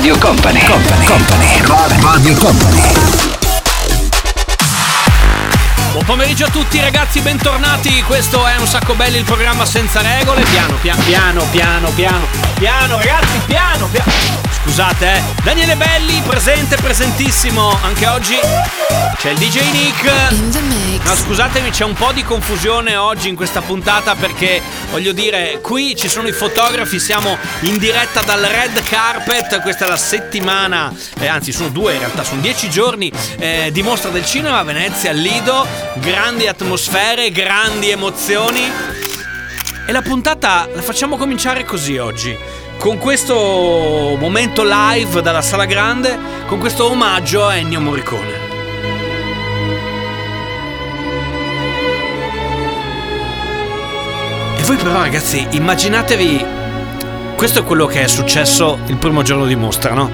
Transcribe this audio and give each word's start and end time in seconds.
Radio 0.00 0.16
Company, 0.16 0.64
Company, 0.64 1.04
Company, 1.04 2.00
Radio 2.00 2.34
Company. 2.36 2.82
Buon 5.92 6.04
pomeriggio 6.06 6.46
a 6.46 6.48
tutti 6.48 6.80
ragazzi, 6.80 7.20
bentornati. 7.20 8.02
Questo 8.04 8.46
è 8.46 8.56
un 8.56 8.66
sacco 8.66 8.94
belli 8.94 9.18
il 9.18 9.24
programma 9.24 9.66
senza 9.66 10.00
regole. 10.00 10.40
Piano, 10.44 10.76
piano, 10.80 11.02
piano, 11.02 11.44
piano, 11.50 11.90
piano, 11.90 12.26
piano, 12.54 12.96
ragazzi, 12.96 13.40
piano, 13.44 13.88
piano. 13.88 14.10
Scusate, 14.62 15.16
eh. 15.16 15.22
Daniele 15.42 15.76
Belli, 15.76 16.22
presente, 16.26 16.76
presentissimo. 16.76 17.76
Anche 17.82 18.06
oggi 18.06 18.38
c'è 19.20 19.30
il 19.30 19.38
DJ 19.38 19.70
Nick. 19.72 21.04
No, 21.04 21.14
scusatemi, 21.14 21.70
c'è 21.70 21.84
un 21.84 21.92
po' 21.92 22.10
di 22.12 22.22
confusione 22.22 22.96
oggi 22.96 23.28
in 23.28 23.36
questa 23.36 23.60
puntata 23.60 24.14
perché 24.14 24.62
voglio 24.90 25.12
dire, 25.12 25.60
qui 25.62 25.94
ci 25.94 26.08
sono 26.08 26.26
i 26.26 26.32
fotografi, 26.32 26.98
siamo 26.98 27.36
in 27.60 27.76
diretta 27.76 28.22
dal 28.22 28.40
Red 28.40 28.82
Carpet. 28.82 29.60
Questa 29.60 29.84
è 29.84 29.88
la 29.88 29.98
settimana, 29.98 30.90
eh, 31.18 31.26
anzi, 31.26 31.52
sono 31.52 31.68
due 31.68 31.92
in 31.92 31.98
realtà, 31.98 32.24
sono 32.24 32.40
dieci 32.40 32.70
giorni 32.70 33.12
eh, 33.38 33.68
di 33.72 33.82
mostra 33.82 34.10
del 34.10 34.24
cinema 34.24 34.58
a 34.58 34.62
Venezia, 34.62 35.12
Lido. 35.12 35.66
Grandi 35.96 36.46
atmosfere, 36.46 37.30
grandi 37.30 37.90
emozioni. 37.90 38.62
E 39.86 39.92
la 39.92 40.02
puntata 40.02 40.66
la 40.72 40.82
facciamo 40.82 41.16
cominciare 41.16 41.64
così 41.64 41.98
oggi. 41.98 42.36
Con 42.78 42.96
questo 42.96 44.16
momento 44.18 44.62
live 44.64 45.20
dalla 45.20 45.42
sala 45.42 45.66
grande, 45.66 46.18
con 46.46 46.58
questo 46.58 46.90
omaggio 46.90 47.44
a 47.44 47.56
Ennio 47.56 47.80
Morricone. 47.80 48.39
Voi 54.70 54.78
però 54.78 55.00
ragazzi, 55.00 55.44
immaginatevi, 55.50 56.44
questo 57.34 57.58
è 57.58 57.64
quello 57.64 57.86
che 57.86 58.04
è 58.04 58.06
successo 58.06 58.78
il 58.86 58.98
primo 58.98 59.22
giorno 59.22 59.44
di 59.44 59.56
mostra, 59.56 59.94
no? 59.94 60.08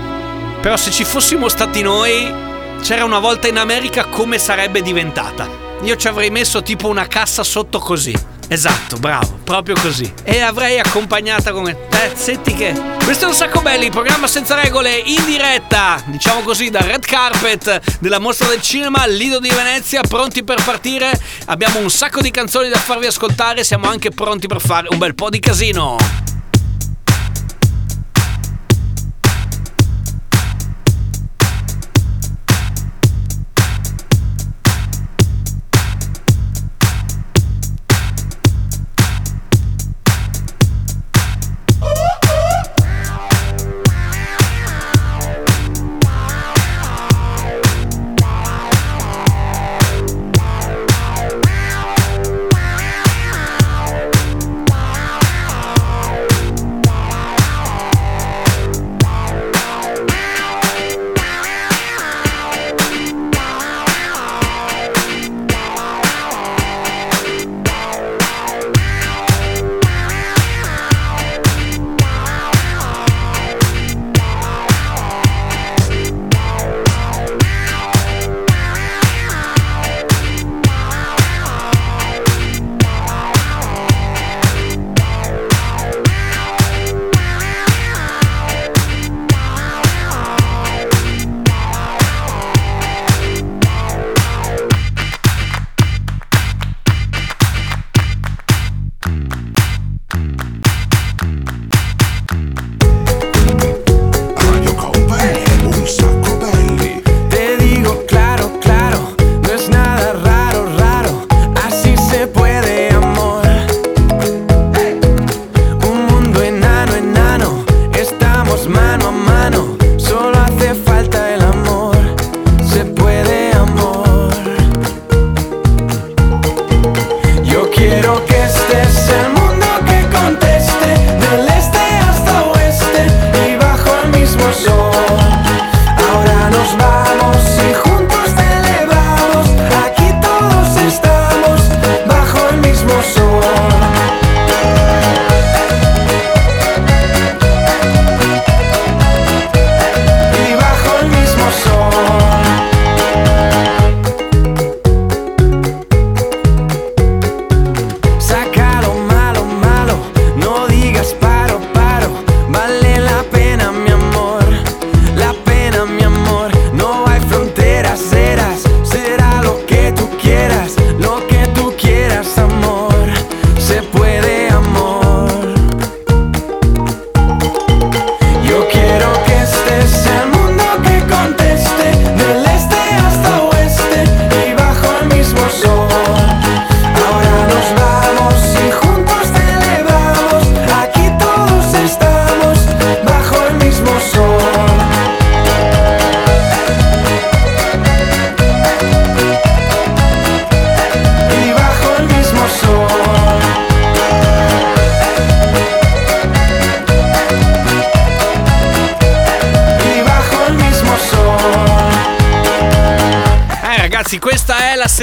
Però 0.63 0.79
se 0.79 0.91
ci 0.91 1.05
fossimo 1.05 1.51
stati 1.51 1.83
noi, 1.83 2.33
c'era 2.81 3.05
una 3.05 3.19
volta 3.19 3.49
in 3.49 3.59
America 3.59 4.07
come 4.07 4.39
sarebbe 4.39 4.81
diventata. 4.81 5.47
Io 5.83 5.97
ci 5.97 6.09
avrei 6.09 6.31
messo 6.31 6.63
tipo 6.63 6.89
una 6.89 7.07
cassa 7.07 7.45
sotto 7.45 7.79
così. 7.79 8.15
Esatto, 8.49 8.97
bravo, 8.99 9.39
proprio 9.43 9.75
così. 9.81 10.13
E 10.23 10.41
avrei 10.41 10.79
accompagnata 10.79 11.53
come 11.53 11.75
pezzetti 11.75 12.55
che. 12.55 12.75
Questo 13.03 13.25
è 13.25 13.29
un 13.29 13.35
sacco 13.35 13.61
belli, 13.61 13.91
programma 13.91 14.27
senza 14.27 14.61
regole, 14.61 14.95
in 14.97 15.25
diretta, 15.25 16.03
diciamo 16.07 16.41
così, 16.43 16.71
dal 16.71 16.83
red 16.83 17.05
carpet 17.05 17.99
della 17.99 18.19
mostra 18.19 18.49
del 18.49 18.63
cinema 18.63 19.07
Lido 19.07 19.41
di 19.41 19.49
Venezia, 19.49 20.01
pronti 20.03 20.45
per 20.45 20.63
partire. 20.63 21.11
Abbiamo 21.47 21.81
un 21.81 21.91
sacco 21.91 22.21
di 22.21 22.31
canzoni 22.31 22.69
da 22.69 22.79
farvi 22.79 23.07
ascoltare, 23.07 23.65
siamo 23.65 23.89
anche 23.89 24.11
pronti 24.11 24.47
per 24.47 24.61
fare 24.61 24.89
un 24.91 24.99
bel 24.99 25.15
po' 25.15 25.31
di 25.31 25.41
casino. 25.41 26.16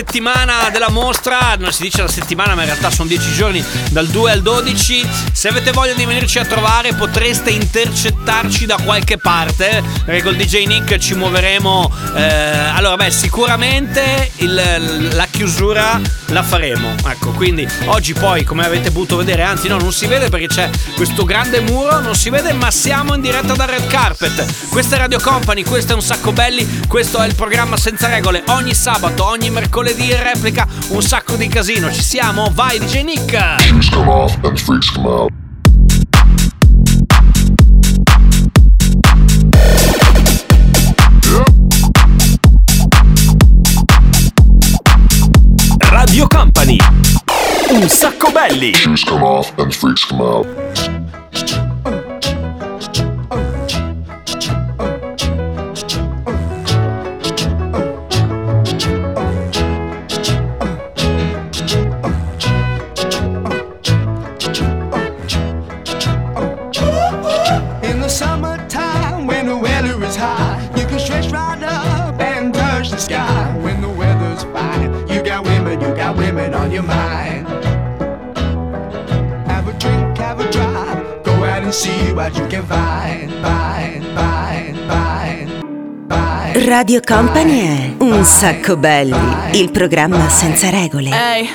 Settimana 0.05 0.69
della 0.69 0.89
mostra, 0.89 1.55
non 1.57 1.71
si 1.71 1.83
dice 1.83 2.01
la 2.01 2.09
settimana, 2.09 2.55
ma 2.55 2.61
in 2.63 2.67
realtà 2.67 2.89
sono 2.89 3.07
10 3.07 3.31
giorni 3.33 3.63
dal 3.89 4.05
2 4.07 4.31
al 4.31 4.41
12. 4.41 5.07
Se 5.31 5.47
avete 5.47 5.71
voglia 5.71 5.93
di 5.93 6.03
venirci 6.05 6.39
a 6.39 6.45
trovare, 6.45 6.93
potreste 6.93 7.51
intercettarci 7.51 8.65
da 8.65 8.75
qualche 8.83 9.17
parte. 9.17 9.81
Perché 10.03 10.21
col 10.21 10.35
DJ 10.35 10.65
Nick 10.65 10.97
ci 10.97 11.13
muoveremo. 11.15 11.91
eh, 12.15 12.21
allora, 12.75 12.97
beh, 12.97 13.11
sicuramente 13.11 14.31
il- 14.37 15.07
la 15.15 15.27
chiusura 15.43 15.99
la 16.27 16.41
faremo. 16.41 16.95
Ecco, 17.05 17.31
quindi 17.31 17.67
oggi 17.87 18.13
poi, 18.13 18.45
come 18.45 18.65
avete 18.65 18.91
potuto 18.91 19.17
vedere, 19.17 19.43
anzi, 19.43 19.67
no, 19.67 19.77
non 19.77 19.91
si 19.91 20.07
vede 20.07 20.29
perché 20.29 20.47
c'è 20.47 20.69
questo 20.95 21.25
grande 21.25 21.59
muro, 21.59 21.99
non 21.99 22.15
si 22.15 22.29
vede, 22.29 22.53
ma 22.53 22.71
siamo 22.71 23.13
in 23.13 23.19
diretta 23.19 23.53
dal 23.53 23.67
red 23.67 23.85
carpet. 23.87 24.69
Questa 24.69 24.95
è 24.95 24.99
Radio 24.99 25.19
Company, 25.19 25.63
questo 25.63 25.91
è 25.91 25.95
un 25.95 26.01
sacco 26.01 26.31
belli, 26.31 26.65
questo 26.87 27.17
è 27.17 27.27
il 27.27 27.35
programma 27.35 27.75
senza 27.75 28.07
regole. 28.07 28.41
Ogni 28.47 28.73
sabato, 28.73 29.25
ogni 29.25 29.49
mercoledì 29.49 30.11
in 30.11 30.23
replica, 30.23 30.65
un 30.89 31.01
sacco 31.01 31.35
di 31.35 31.49
casino. 31.49 31.91
Ci 31.91 32.03
siamo? 32.03 32.49
Vai, 32.53 32.79
DJ 32.79 33.03
Nick! 33.03 33.61
Shoes 33.63 33.89
come 33.89 34.09
off 34.09 34.37
and 34.43 34.57
freaks 34.57 34.91
come 34.91 35.07
out. 35.09 35.42
Sacco 48.23 48.31
belli. 48.31 48.73
Shoes 48.73 49.03
come 49.03 49.21
off 49.21 49.57
and 49.59 49.75
freaks 49.75 50.05
come 50.05 50.21
out. 50.21 51.02
Radio 86.75 87.01
Company 87.05 87.59
è 87.59 87.93
Un 87.99 88.23
sacco 88.25 88.75
belli, 88.75 89.15
il 89.51 89.69
programma 89.69 90.27
senza 90.27 90.71
regole. 90.71 91.11
Ehi, 91.11 91.47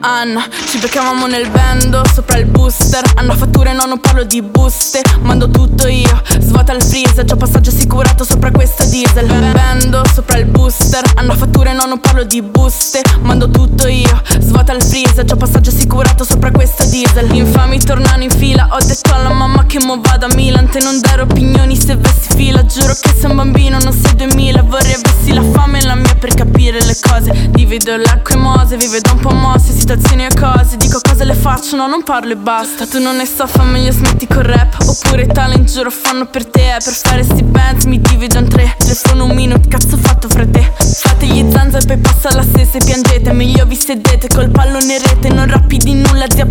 Anna, 0.00 0.44
ci 0.68 0.76
beccavamo 0.78 1.26
nel 1.26 1.48
bando 1.48 2.02
sopra 2.12 2.36
il 2.36 2.44
booster. 2.44 3.02
Hanno 3.14 3.34
fatture, 3.34 3.72
no, 3.72 3.86
non 3.86 4.00
parlo 4.00 4.24
di 4.24 4.42
buste. 4.42 5.00
Mando 5.22 5.48
tutto 5.48 5.88
io, 5.88 6.22
svuota 6.40 6.74
il 6.74 6.82
freezer. 6.82 7.24
Già 7.24 7.36
passaggio 7.36 7.70
assicurato 7.70 8.22
sopra 8.22 8.50
questa 8.50 8.84
diesel. 8.84 9.26
Bando 9.52 10.02
sopra 10.12 10.36
il 10.36 10.44
booster. 10.44 11.02
Hanno 11.14 11.34
fatture, 11.34 11.72
no, 11.72 11.86
non 11.86 12.00
parlo 12.00 12.24
di 12.24 12.42
buste. 12.42 13.00
Mando 13.22 13.50
tutto 13.50 13.88
io, 13.88 14.20
svuota 14.40 14.74
il 14.74 14.82
freezer. 14.82 15.24
Già 15.24 15.36
passaggio 15.36 15.70
assicurato 15.70 16.22
sopra 16.24 16.50
questa 16.50 16.84
diesel. 16.84 17.34
Infami 17.34 17.80
tornano 17.82 18.22
in 18.22 18.30
fila. 18.30 18.68
Ho 18.72 18.84
detto 18.84 19.14
alla 19.14 19.32
mamma 19.32 19.64
che 19.64 19.82
mo 19.82 19.98
vado 20.02 20.26
a 20.26 20.34
Milan. 20.34 20.68
Te 20.68 20.80
non 20.80 21.00
dare 21.00 21.22
opinioni 21.22 21.76
se 21.76 21.96
vesti 21.96 22.36
fila. 22.36 22.62
Giuro 22.66 22.92
che 22.92 23.14
sei 23.18 23.30
un 23.30 23.36
bambino, 23.36 23.78
non 23.78 23.94
sei 23.94 24.14
2000. 24.16 24.62
Vorrei 24.64 24.92
avessi 24.92 25.32
la 25.32 25.42
fame 25.50 25.78
e 25.78 25.86
la 25.86 25.94
mia 25.94 26.14
per 26.14 26.34
capire 26.34 26.84
le 26.84 26.96
cose. 27.00 27.48
Divido 27.52 27.96
l'acqua 27.96 28.34
e 28.34 28.38
mose, 28.38 28.76
vive 28.76 29.00
da 29.00 29.12
un 29.12 29.20
po' 29.20 29.30
mosse, 29.30 29.72
situazioni 29.72 30.26
e 30.26 30.34
cose. 30.38 30.56
Dico 30.78 31.00
cosa 31.02 31.24
le 31.24 31.34
faccio, 31.34 31.76
no, 31.76 31.86
non 31.86 32.02
parlo 32.02 32.32
e 32.32 32.36
basta. 32.36 32.86
Tu 32.86 33.00
non 33.00 33.16
ne 33.16 33.26
so, 33.26 33.46
fa 33.46 33.62
meglio 33.62 33.90
smetti 33.90 34.26
col 34.26 34.42
rap. 34.42 34.76
Oppure 34.80 35.26
talent, 35.26 35.70
giuro, 35.70 35.90
fanno 35.90 36.26
per 36.26 36.46
te. 36.46 36.76
Per 36.82 36.92
fare 36.92 37.22
sti 37.22 37.42
bands 37.42 37.84
mi 37.86 38.00
divido 38.00 38.38
in 38.38 38.48
tre. 38.48 38.74
Telefono 38.78 39.24
un 39.24 39.34
minuto, 39.34 39.68
cazzo 39.68 39.96
fatto 39.96 40.28
fra 40.28 40.46
te. 40.46 40.70
Fate 40.78 41.26
gli 41.26 41.44
zanza 41.50 41.78
e 41.78 41.84
poi 41.86 41.98
passa 41.98 42.34
la 42.34 42.42
stessa 42.42 42.78
e 42.78 42.84
piangete. 42.84 43.32
Meglio 43.32 43.64
vi 43.66 43.76
sedete 43.76 44.28
col 44.28 44.50
pallone 44.50 44.98
rete. 44.98 45.30
Non 45.30 45.48
rappi 45.48 45.78
di 45.78 45.94
nulla, 45.94 46.26
zia 46.28 46.46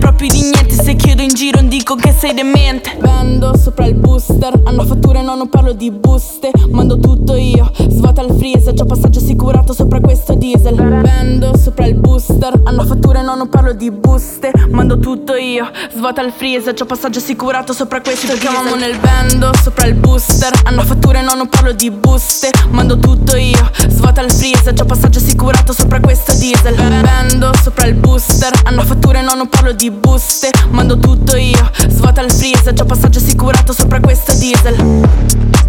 dico 1.88 1.96
che 1.96 2.12
sei 2.12 2.34
demente. 2.34 2.98
Bando 3.00 3.56
sopra 3.56 3.86
il 3.86 3.94
booster. 3.94 4.60
Hanno 4.66 4.84
fatture, 4.84 5.22
no, 5.22 5.36
non 5.36 5.48
parlo 5.48 5.72
di 5.72 5.90
buste. 5.90 6.52
Mando 6.70 7.00
tutto 7.00 7.36
io, 7.36 7.72
svuota 7.88 8.22
il 8.24 8.36
freezer. 8.38 8.74
Già 8.74 8.84
passaggio 8.84 9.20
assicurato 9.20 9.72
sopra 9.72 10.02
questo 10.02 10.34
diesel. 10.34 10.76
Bando 10.76 11.56
sopra 11.56 11.86
il 11.86 11.96
booster. 11.96 12.60
Hanno 12.66 12.84
fatture, 12.84 13.22
no, 13.22 13.36
non 13.36 13.48
parlo 13.48 13.72
di 13.72 13.90
buste. 13.90 14.52
Mando 14.70 15.00
tutto 15.00 15.36
io, 15.36 15.70
svuota 15.96 16.22
il 16.24 16.34
freezer. 16.36 16.74
Già 16.74 16.84
passaggio 16.84 17.20
assicurato 17.20 17.72
sopra 17.72 18.02
questo 18.02 18.34
diesel. 18.34 18.40
Chiamamo 18.42 18.76
nel 18.76 18.98
bando 19.00 19.52
sopra 19.62 19.86
il 19.86 19.94
booster. 19.94 20.52
Hanno 20.64 20.84
fatture, 20.84 21.22
no, 21.22 21.36
non 21.36 21.48
parlo 21.48 21.72
di 21.72 21.90
buste. 21.90 22.50
Mando 22.70 22.98
tutto 22.98 23.38
io, 23.38 23.70
svuota 23.88 24.22
il 24.22 24.32
freezer. 24.32 24.74
Già 24.74 24.84
passaggio 24.84 25.20
assicurato 25.20 25.72
sopra 25.72 26.02
questo 26.02 26.36
diesel. 26.36 26.76
Bando 26.76 27.52
sopra 27.62 27.86
il 27.86 27.94
booster. 27.94 28.52
Hanno 28.64 28.84
fatture, 28.84 29.22
no, 29.22 29.36
non 29.36 29.48
parlo 29.48 29.72
di 29.72 29.90
buste. 29.90 30.50
Mando 30.72 30.98
tutto 30.98 31.38
io, 31.38 31.70
svuota 31.90 32.22
il 32.22 32.32
freezer. 32.32 32.74
Già 32.74 32.86
passaggio 32.86 33.20
assicurato 33.20 33.74
sopra 33.74 34.00
questo 34.00 34.34
diesel. 34.34 35.06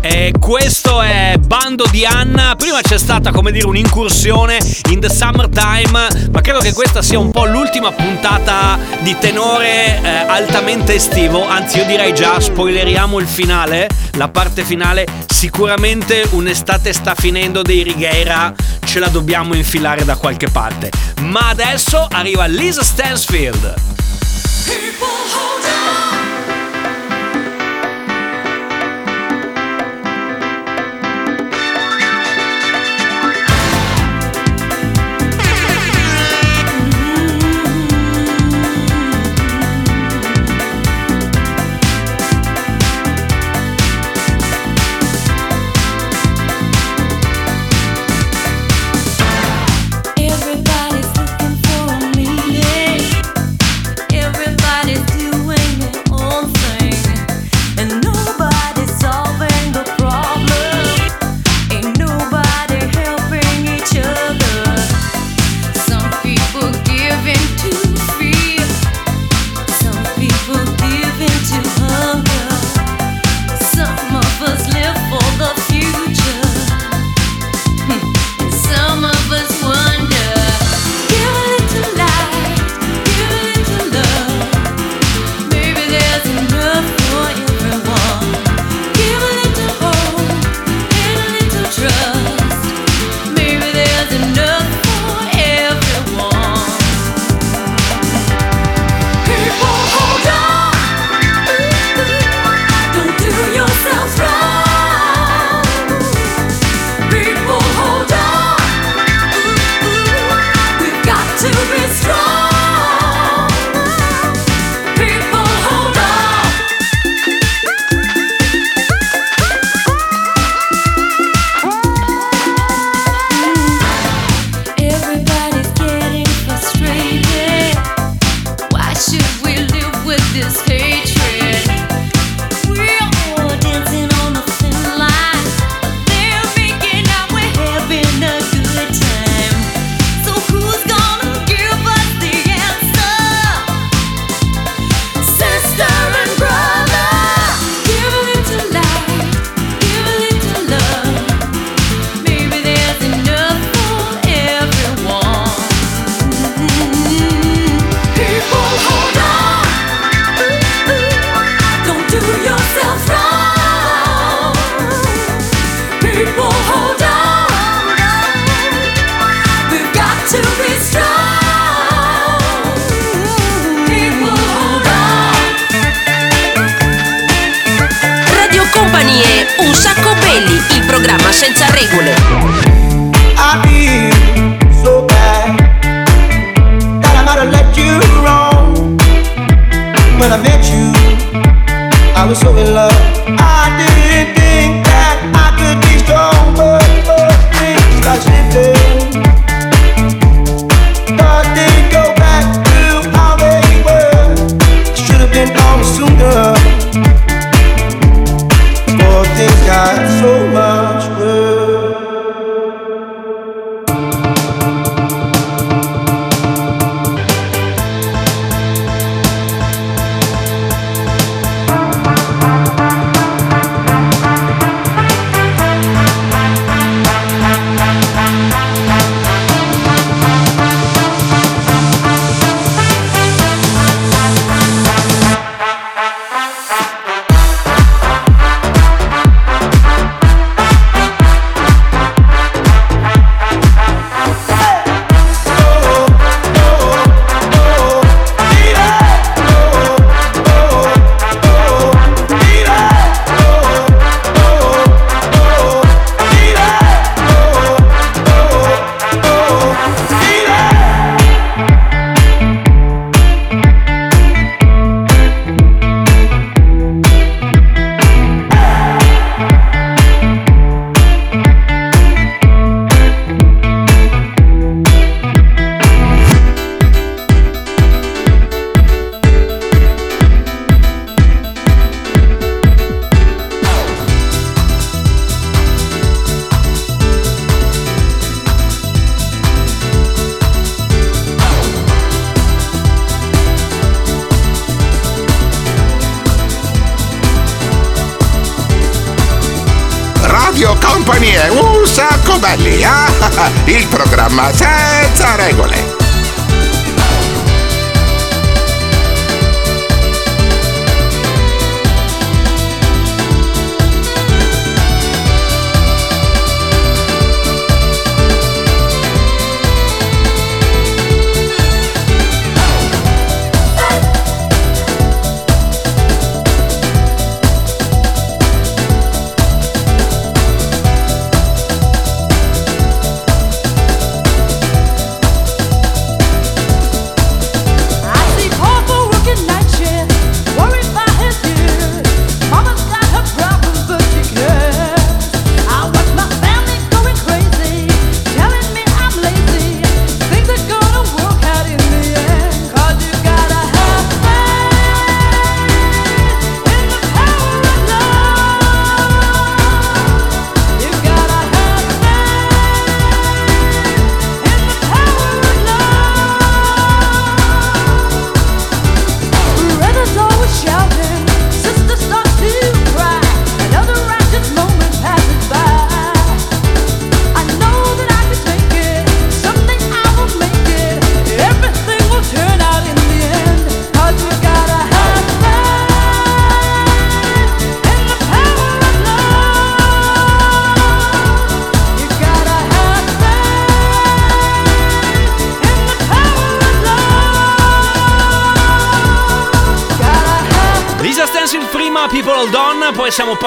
E 0.01 0.33
questo 0.39 1.03
è 1.03 1.37
Bando 1.39 1.85
di 1.91 2.05
Anna. 2.05 2.55
Prima 2.57 2.81
c'è 2.81 2.99
stata, 2.99 3.33
come 3.33 3.51
dire, 3.51 3.67
un'incursione 3.67 4.59
in 4.91 5.01
the 5.01 5.11
summertime, 5.11 6.09
ma 6.31 6.41
credo 6.41 6.61
che 6.61 6.73
questa 6.73 7.03
sia 7.03 7.19
un 7.19 7.31
po' 7.31 7.47
l'ultima 7.47 7.91
puntata 7.93 8.79
di 9.01 9.17
tenore 9.19 10.01
eh, 10.01 10.09
altamente 10.09 10.95
estivo. 10.95 11.47
Anzi, 11.47 11.79
io 11.79 11.85
direi 11.85 12.15
già, 12.15 12.41
spoileriamo 12.41 13.19
il 13.19 13.27
finale, 13.27 13.89
la 14.13 14.29
parte 14.29 14.65
finale. 14.65 15.07
Sicuramente 15.27 16.27
un'estate 16.31 16.93
sta 16.93 17.15
finendo 17.15 17.63
dei 17.63 17.83
Righeira, 17.83 18.55
ce 18.85 19.01
la 19.01 19.09
dobbiamo 19.09 19.55
infilare 19.55 20.05
da 20.05 20.17
qualche 20.17 20.49
parte. 20.49 20.91
Ma 21.23 21.49
adesso 21.49 22.07
arriva 22.11 22.47
Lisa 22.47 22.83
Stansfield. 22.83 23.75
People. 24.69 26.28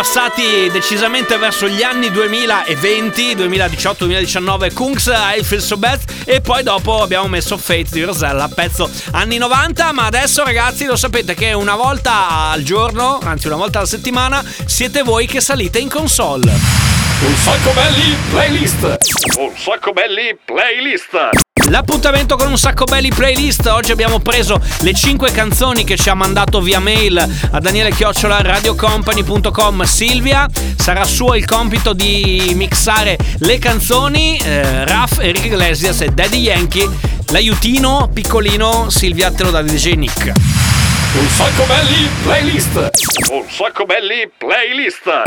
Passati 0.01 0.67
decisamente 0.72 1.38
verso 1.38 1.67
gli 1.67 1.84
anni 1.84 2.10
2020, 2.10 3.36
2018-2019, 3.36 4.74
Kungs, 4.74 5.12
I 5.13 5.43
Feel 5.43 5.62
So 5.62 5.77
Bad 5.77 6.00
e 6.25 6.41
poi 6.41 6.63
dopo 6.63 7.03
abbiamo 7.03 7.27
messo 7.27 7.55
Fate 7.55 7.89
di 7.91 8.01
Rosella, 8.01 8.48
pezzo 8.48 8.89
anni 9.12 9.38
90, 9.38 9.91
ma 9.91 10.08
adesso 10.08 10.43
ragazzi 10.43 10.86
lo 10.86 10.96
sapete 10.96 11.36
che 11.36 11.53
una 11.53 11.75
volta 11.75 12.50
al 12.50 12.63
giorno, 12.63 13.20
anzi 13.24 13.46
una 13.46 13.58
volta 13.58 13.77
alla 13.77 13.88
settimana, 13.88 14.43
siete 14.65 15.03
voi 15.03 15.27
che 15.27 15.39
salite 15.39 15.77
in 15.77 15.88
console. 15.88 16.50
Un 16.50 17.36
sacco 17.36 17.70
belli 17.70 18.15
playlist. 18.31 18.98
Un 19.38 19.53
sacco 19.55 19.91
belli 19.91 20.36
playlist. 20.43 21.50
L'appuntamento 21.72 22.36
con 22.36 22.50
un 22.50 22.58
sacco 22.58 22.84
belli 22.84 23.08
playlist. 23.08 23.66
Oggi 23.68 23.94
abbiamo 23.94 24.20
preso 24.20 24.60
le 24.82 24.94
5 24.94 25.32
canzoni 25.32 25.86
che 25.86 25.96
ci 25.96 26.10
ha 26.10 26.13
mandato 26.13 26.60
via 26.60 26.80
mail 26.80 27.18
a 27.18 27.60
Daniele 27.62 27.94
Chiocciola 27.94 28.42
radiocompany.com 28.42 29.84
Silvia. 29.84 30.50
Sarà 30.75 31.06
suo 31.06 31.34
il 31.34 31.46
compito 31.46 31.94
di 31.94 32.51
mixare 32.56 33.18
le 33.40 33.58
canzoni. 33.58 34.38
Eh, 34.38 34.84
Raf, 34.84 35.20
Enrique 35.20 35.48
Iglesias 35.48 36.01
e 36.01 36.10
Daddy 36.10 36.40
Yankee. 36.40 36.90
L'aiutino 37.30 38.10
piccolino 38.13 38.90
Silvia 38.90 39.32
te 39.32 39.44
lo 39.44 39.51
dà 39.51 39.62
DJ 39.62 39.94
Nick. 39.94 40.25
Un 40.25 41.28
sacco 41.30 41.63
belli 41.63 42.10
playlist. 42.24 42.90
Un 43.32 43.46
sacco 43.50 43.86
belli 43.86 44.30
playlist. 44.38 45.22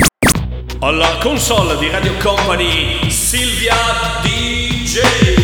Alla 0.81 1.17
console 1.23 1.79
di 1.79 1.89
Radio 1.89 2.13
Company 2.19 3.11
Silvia 3.11 3.75
DJ. 4.23 5.44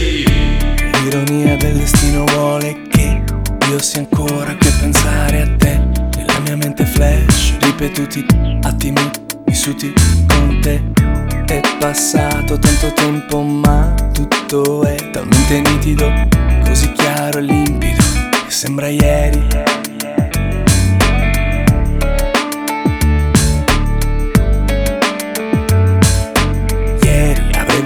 L'ironia 1.11 1.57
del 1.57 1.77
destino 1.77 2.25
vuole 2.25 2.83
che 2.89 3.21
io 3.69 3.79
sia 3.81 3.99
ancora 3.99 4.53
a 4.53 4.57
pensare 4.79 5.43
a 5.43 5.57
te. 5.57 5.83
Nella 6.17 6.39
mia 6.39 6.57
mente 6.57 6.87
flash, 6.87 7.57
ripetuti 7.59 8.25
attimi 8.63 9.11
vissuti 9.45 9.93
con 10.29 10.61
te. 10.61 10.81
È 11.53 11.61
passato 11.81 12.57
tanto 12.61 12.93
tempo, 12.93 13.43
ma 13.43 13.93
tutto 14.13 14.85
è 14.85 15.11
talmente 15.11 15.61
nitido, 15.63 16.13
così 16.65 16.93
chiaro 16.93 17.39
e 17.39 17.43
limpido, 17.43 18.05
che 18.47 18.51
sembra 18.53 18.87
ieri. 18.87 19.80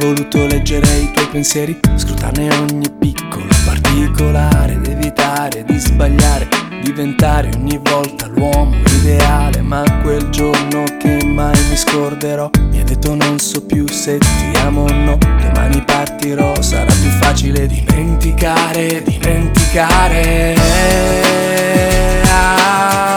voluto 0.05 0.47
leggere 0.47 0.87
i 0.99 1.11
tuoi 1.13 1.29
pensieri, 1.29 1.81
scrutarne 1.97 2.55
ogni 2.57 2.91
piccolo 2.99 3.49
particolare, 3.65 4.75
ed 4.75 4.87
evitare 4.87 5.65
di 5.65 5.79
sbagliare, 5.79 6.47
diventare 6.83 7.49
ogni 7.57 7.81
volta 7.83 8.27
l'uomo 8.27 8.77
ideale, 9.01 9.63
ma 9.63 9.83
quel 10.03 10.29
giorno 10.29 10.85
che 10.99 11.25
mai 11.25 11.59
mi 11.71 11.77
scorderò, 11.77 12.51
mi 12.71 12.81
ha 12.81 12.85
detto 12.85 13.15
non 13.15 13.39
so 13.39 13.65
più 13.65 13.89
se 13.89 14.19
ti 14.19 14.59
amo 14.59 14.83
o 14.83 14.93
no, 14.93 15.17
domani 15.41 15.83
partirò, 15.83 16.61
sarà 16.61 16.93
più 16.93 17.11
facile 17.21 17.67
dimenticare, 17.67 19.03
dimenticare. 19.03 20.55
Ah, 22.29 23.14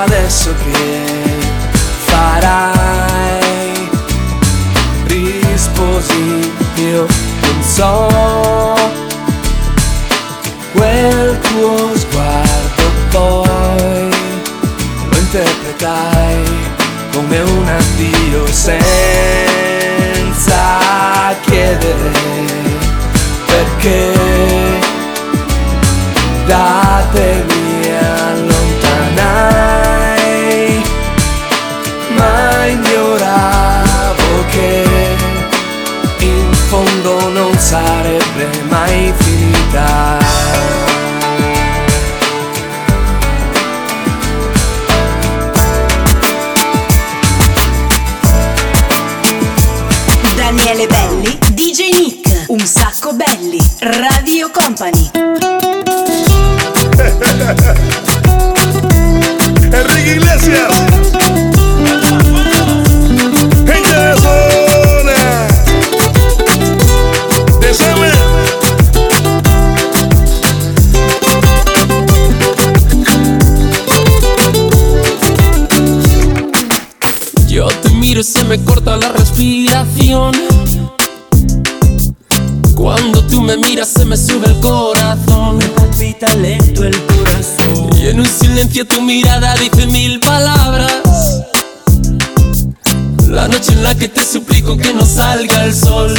noche 93.58 93.74
en 93.74 93.84
la 93.84 93.96
que 93.96 94.08
te 94.08 94.24
suplico 94.24 94.78
que 94.78 94.93
no 94.93 95.04
salga 95.04 95.65
el 95.65 95.74
sol. 95.74 96.13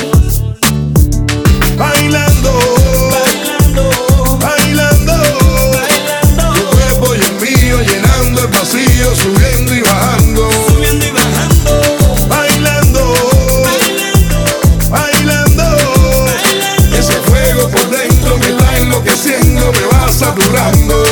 Bailando, 1.77 2.53
bailando, 3.13 4.39
bailando, 4.41 5.13
bailando. 5.73 6.53
Tu 6.55 6.65
cuerpo 6.77 7.15
y 7.15 7.21
el 7.21 7.35
mío 7.35 7.81
llenando 7.83 8.41
el 8.41 8.49
vacío, 8.49 9.15
subiendo 9.15 9.73
y 9.73 9.81
bajando. 9.83 10.51
Subiendo 10.69 11.07
y 11.07 11.11
bajando. 11.11 12.27
Bailando, 12.29 13.15
bailando, 13.71 14.45
bailando. 14.91 15.65
Ese 16.99 17.13
fuego 17.29 17.69
por 17.69 17.89
dentro 17.91 18.37
me 18.39 18.51
va 18.53 18.79
enloqueciendo, 18.79 19.73
me 19.73 19.87
va 19.93 20.11
saturando. 20.11 21.05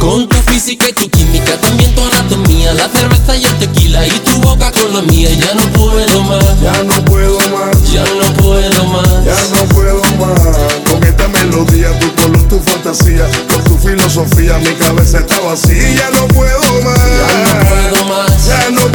Con 0.00 0.28
tu 0.28 0.36
física 0.50 0.88
y 0.88 0.92
tu 0.92 1.08
química, 1.08 1.56
también 1.60 1.94
tu 1.94 2.02
anatomía, 2.02 2.74
la 2.74 2.88
cerveza 2.88 3.36
y 3.36 3.44
el 3.44 3.58
tequila 3.58 4.06
y 4.06 4.10
tu 4.10 4.33
mía, 5.02 5.28
ya 5.30 5.54
no 5.54 5.72
puedo 5.72 6.22
más. 6.22 6.60
Ya 6.60 6.82
no 6.84 7.04
puedo 7.04 7.38
más. 7.50 7.92
Ya 7.92 8.04
no 8.04 8.34
puedo 8.34 8.84
más. 8.86 9.24
Ya 9.24 9.56
no 9.56 9.64
puedo 9.74 10.02
más. 10.18 10.40
Con 10.90 11.02
esta 11.04 11.28
melodía, 11.28 11.98
tu 11.98 12.14
color, 12.14 12.48
tu 12.48 12.60
fantasía, 12.60 13.26
con 13.48 13.64
tu 13.64 13.76
filosofía, 13.78 14.58
mi 14.58 14.74
cabeza 14.74 15.18
está 15.18 15.40
vacía. 15.40 15.94
Ya 15.94 16.10
no 16.10 16.28
puedo 16.28 16.60
más. 16.82 16.98
Ya 16.98 17.44
no 17.44 17.68
puedo 17.68 18.04
más. 18.06 18.46
Ya 18.46 18.70
no 18.70 18.92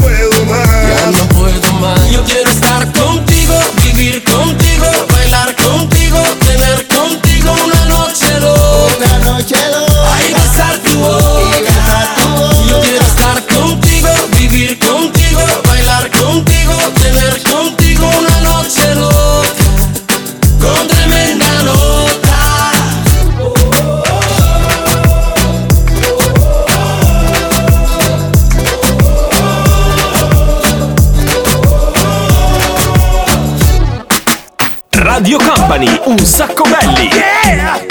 Albany, 35.70 36.02
un 36.06 36.18
sacco 36.26 36.64
belli! 36.64 37.10
Yeah! 37.10 37.89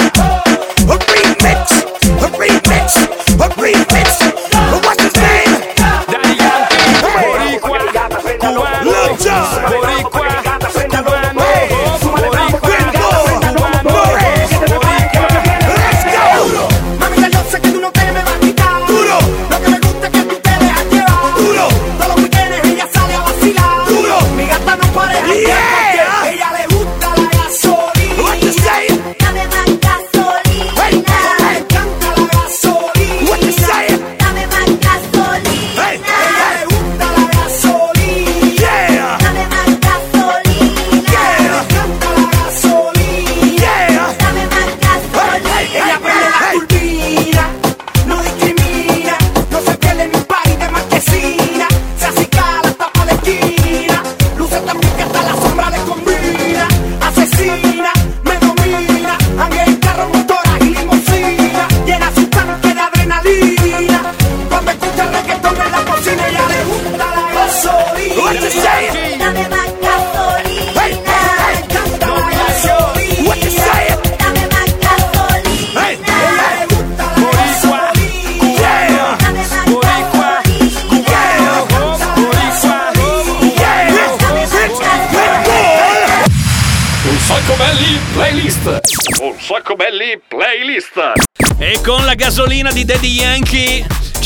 de 92.89 92.95
DJ 93.01 93.28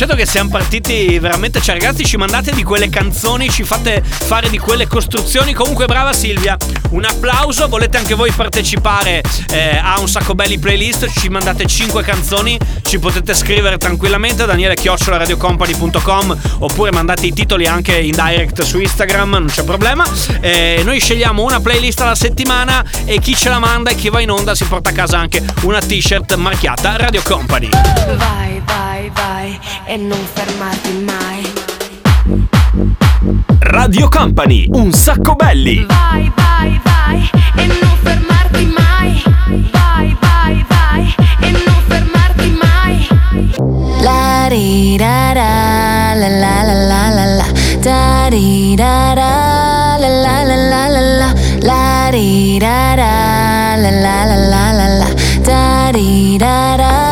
Certo 0.03 0.17
che 0.17 0.27
siamo 0.27 0.51
partiti 0.51 1.17
veramente, 1.21 1.61
cioè 1.61 1.79
ragazzi 1.79 2.05
ci 2.05 2.17
mandate 2.17 2.51
di 2.51 2.65
quelle 2.65 2.89
canzoni, 2.89 3.49
ci 3.49 3.63
fate 3.63 4.03
fare 4.03 4.51
di 4.51 4.59
quelle 4.59 4.89
costruzioni. 4.89 5.55
Comunque 5.55 5.87
brava 5.87 6.13
Silvia, 6.13 6.57
un 6.91 7.05
applauso, 7.05 7.69
volete 7.69 7.99
anche 7.99 8.15
voi 8.15 8.33
partecipare 8.33 9.23
eh, 9.53 9.81
a 9.81 10.01
un 10.01 10.09
sacco 10.09 10.35
belli 10.35 10.59
playlist, 10.59 11.09
ci 11.09 11.29
mandate 11.29 11.67
5 11.67 12.03
canzoni, 12.03 12.59
ci 12.83 12.99
potete 12.99 13.33
scrivere 13.33 13.79
tranquillamente 13.79 14.45
Daniele 14.45 14.75
radiocompany.com 14.75 16.39
oppure 16.59 16.91
mandate 16.91 17.27
i 17.27 17.33
titoli 17.33 17.67
anche 17.67 17.97
in 17.97 18.17
direct 18.17 18.63
su 18.63 18.81
Instagram, 18.81 19.31
non 19.31 19.47
c'è 19.47 19.63
problema. 19.63 20.05
Eh, 20.41 20.83
noi 20.85 20.99
scegliamo 20.99 21.45
una 21.45 21.61
playlist 21.61 22.01
alla 22.01 22.17
settimana 22.17 22.85
e 23.05 23.21
chi 23.21 23.37
ce 23.37 23.49
la 23.49 23.61
manda 23.61 23.91
e 23.91 23.95
chi 23.95 24.09
va 24.09 24.19
in 24.19 24.33
onda 24.33 24.57
si 24.57 24.65
porta 24.65 24.91
a 24.91 24.93
casa 24.93 25.19
anche 25.19 25.41
una 25.61 25.79
t-shirt 25.79 26.35
marchiata 26.35 26.97
Radio 26.97 27.23
Company. 27.23 27.69
Vai, 28.17 28.61
vai, 28.67 29.09
vai 29.15 29.61
e 29.93 29.97
non 29.99 30.19
fermarti 30.33 31.05
mai. 31.05 31.53
Radio 33.59 34.09
Company, 34.09 34.67
un 34.71 34.91
sacco 34.91 35.35
belli. 35.35 35.85
Vai, 35.85 36.33
vai, 36.35 36.81
vai 36.83 37.31
e 37.57 37.67
non 37.67 37.95
fermarti 38.01 38.73
mai. 38.75 39.23
Vai, 39.71 40.17
vai, 40.19 40.65
vai 40.67 41.15
e 41.43 41.51
non 41.51 41.77
fermarti 41.89 42.59
mai. 42.63 43.07
La 44.01 44.47
di 44.49 44.97
da 44.97 45.33
da 45.35 46.15
la 46.15 46.29
la 46.41 46.63
la 46.63 46.85
la 46.89 47.09
la 47.11 47.25
la 47.27 47.47
da 47.83 48.29
di 48.31 48.75
da 48.75 49.13
da 49.13 49.99
la 50.01 50.09
la 50.09 50.43
la 50.43 50.57
la 50.57 50.89
la 50.89 51.01
la 51.21 51.35
la 51.61 52.11
di 52.11 52.59
da 52.59 52.95
da 52.97 53.77
la 53.77 53.91
la 53.91 54.25
la 54.25 54.37
la 54.53 54.73
la 54.73 54.89
la 55.01 55.09
da 55.43 55.91
di 55.93 56.39
da 56.39 56.77
da 56.77 57.12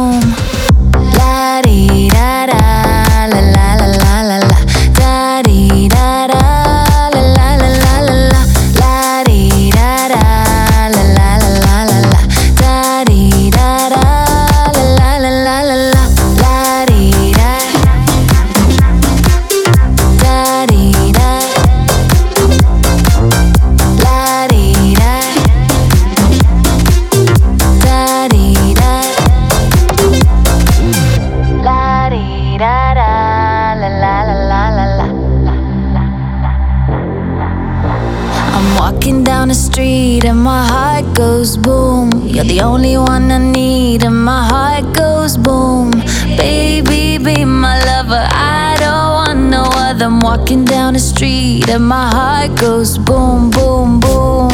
Street 51.21 51.69
and 51.69 51.87
my 51.87 52.09
heart 52.09 52.59
goes 52.59 52.97
boom, 52.97 53.51
boom, 53.51 53.99
boom. 53.99 54.51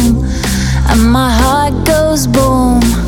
And 0.89 1.01
my 1.09 1.31
heart 1.31 1.85
goes 1.85 2.27
boom, 2.27 2.81
boom, 2.81 3.06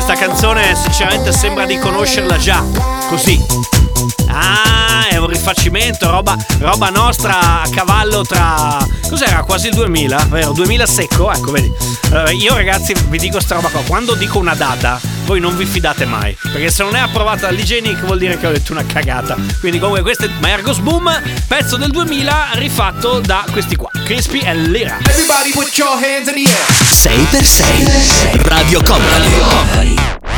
questa 0.00 0.14
canzone 0.14 0.76
sinceramente 0.76 1.32
sembra 1.32 1.66
di 1.66 1.76
conoscerla 1.76 2.36
già, 2.36 2.62
così. 3.08 3.44
Ah, 4.28 4.67
rifacimento, 5.48 6.10
roba, 6.10 6.36
roba 6.58 6.90
nostra 6.90 7.62
a 7.62 7.68
cavallo 7.70 8.22
tra... 8.22 8.86
Cos'era? 9.08 9.42
Quasi 9.44 9.68
il 9.68 9.74
2000, 9.74 10.26
vero? 10.28 10.52
2000 10.52 10.86
secco, 10.86 11.32
ecco, 11.32 11.52
vedi. 11.52 11.72
Allora, 12.10 12.30
io 12.32 12.54
ragazzi 12.54 12.94
vi 13.08 13.18
dico 13.18 13.40
sta 13.40 13.54
roba 13.54 13.68
qua, 13.68 13.80
quando 13.86 14.14
dico 14.14 14.38
una 14.38 14.54
data, 14.54 15.00
voi 15.24 15.40
non 15.40 15.56
vi 15.56 15.64
fidate 15.64 16.04
mai, 16.04 16.36
perché 16.42 16.70
se 16.70 16.82
non 16.82 16.94
è 16.96 17.00
approvata 17.00 17.46
dall'Igienic 17.46 18.04
vuol 18.04 18.18
dire 18.18 18.38
che 18.38 18.46
ho 18.46 18.52
detto 18.52 18.72
una 18.72 18.84
cagata. 18.84 19.36
Quindi 19.60 19.78
comunque 19.78 20.02
questo 20.02 20.26
è 20.26 20.30
Margos 20.40 20.78
Boom, 20.78 21.10
pezzo 21.46 21.76
del 21.76 21.90
2000 21.90 22.48
rifatto 22.52 23.20
da 23.20 23.44
questi 23.50 23.76
qua, 23.76 23.88
Crispy 24.04 24.40
e 24.40 24.54
Lira. 24.54 24.98
Everybody 25.00 25.50
put 25.52 25.74
your 25.78 25.92
hands 25.92 26.28
in 26.28 26.34
the 26.34 26.50
air. 26.50 26.66
6x6 27.30 28.48
Radio 28.48 28.82
Company. 28.82 30.37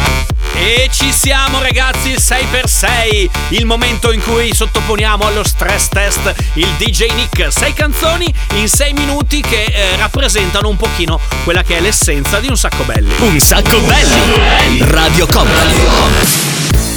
E 0.61 0.90
ci 0.92 1.11
siamo 1.11 1.62
ragazzi, 1.62 2.11
il 2.11 2.18
6x6, 2.20 3.31
il 3.49 3.64
momento 3.64 4.12
in 4.12 4.23
cui 4.23 4.55
sottoponiamo 4.55 5.25
allo 5.25 5.42
stress 5.42 5.88
test 5.88 6.35
il 6.55 6.68
DJ 6.77 7.12
Nick. 7.14 7.51
6 7.51 7.73
canzoni 7.73 8.31
in 8.57 8.68
6 8.68 8.92
minuti 8.92 9.40
che 9.40 9.64
eh, 9.64 9.96
rappresentano 9.96 10.68
un 10.68 10.77
pochino 10.77 11.18
quella 11.44 11.62
che 11.62 11.79
è 11.79 11.81
l'essenza 11.81 12.40
di 12.40 12.49
un 12.49 12.59
sacco 12.59 12.85
belli. 12.85 13.11
Un 13.20 13.40
sacco 13.40 13.81
belli. 13.81 14.85
Radio 14.90 15.27
Company. 15.27 16.89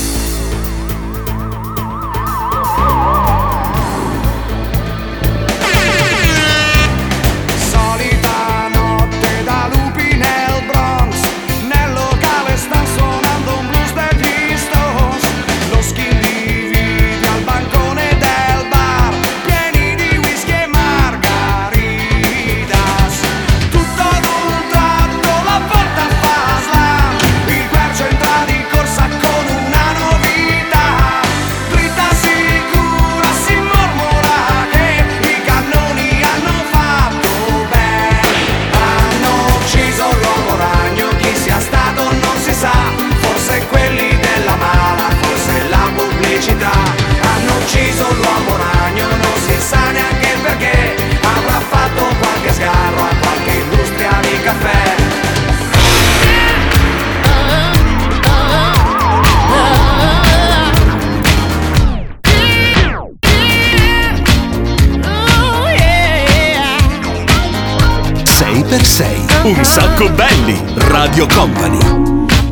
Un 69.45 69.62
sacco 69.65 70.10
belli, 70.10 70.58
Radio 70.88 71.27
Company. 71.27 71.77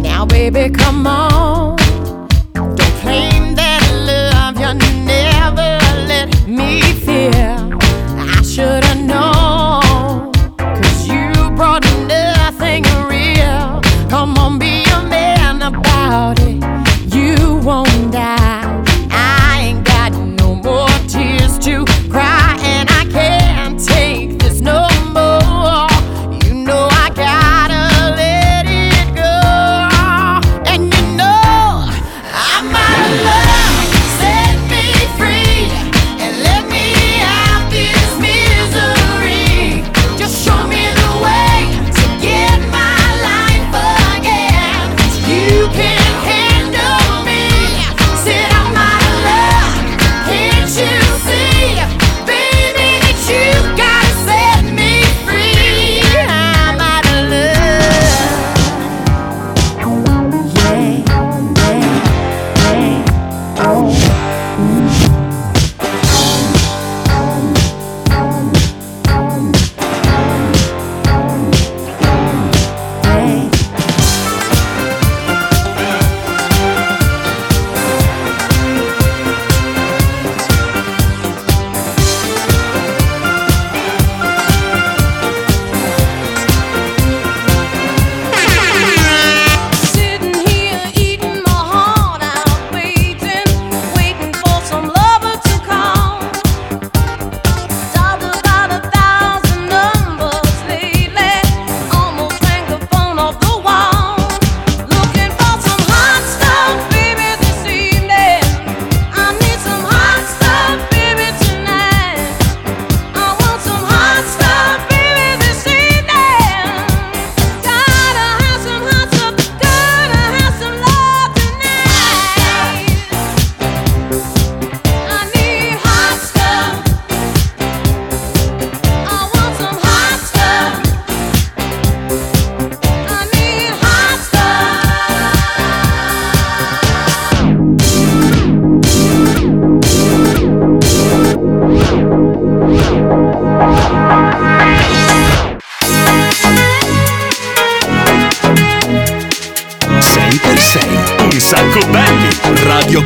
Now 0.02 0.26
baby 0.26 0.70
come 0.72 1.08
on. 1.08 1.21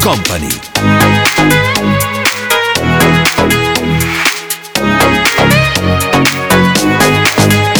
Company. 0.06 0.50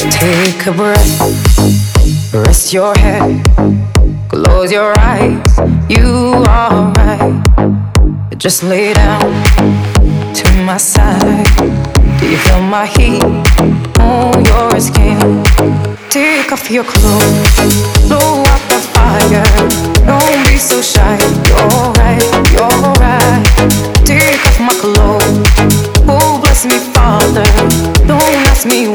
Take 0.10 0.66
a 0.66 0.72
breath, 0.72 2.34
rest 2.34 2.74
your 2.74 2.96
head, 2.96 3.46
close 4.28 4.72
your 4.72 4.98
eyes, 4.98 5.60
you 5.88 6.44
are 6.48 6.92
right. 6.94 7.44
Just 8.40 8.64
lay 8.64 8.92
down 8.94 9.22
to 10.34 10.64
my 10.64 10.78
side. 10.78 11.46
Do 12.20 12.28
you 12.28 12.38
feel 12.38 12.62
my 12.62 12.88
heat 12.88 13.24
on 14.00 14.44
your 14.46 14.80
skin? 14.80 16.05
Take 16.16 16.54
off 16.54 16.72
your 16.72 16.86
clothes, 16.86 17.56
blow 18.08 18.46
out 18.48 18.64
the 18.72 18.80
fire. 18.96 19.44
Don't 20.08 20.48
be 20.48 20.58
so 20.58 20.82
shy. 20.82 21.18
You're 21.44 21.92
right, 22.00 22.24
you're 22.56 22.94
right. 23.04 23.44
Take 24.06 24.40
off 24.48 24.58
my 24.62 24.74
clothes. 24.80 25.44
Oh, 26.08 26.40
bless 26.42 26.64
me, 26.64 26.78
Father. 26.96 27.44
Don't 28.08 28.34
ask 28.48 28.66
me 28.66 28.88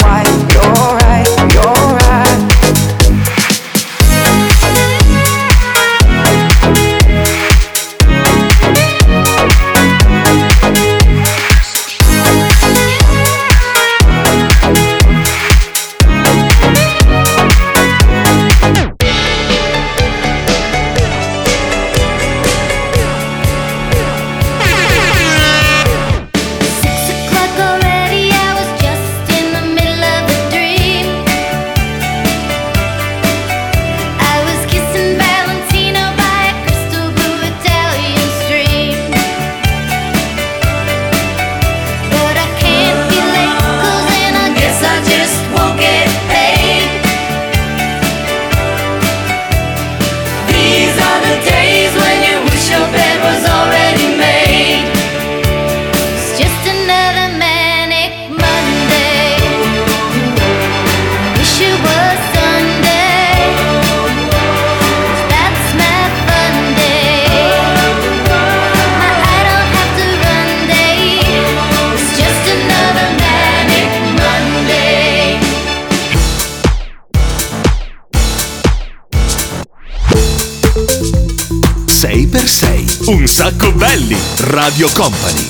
Radio 84.61 84.89
Company. 84.89 85.50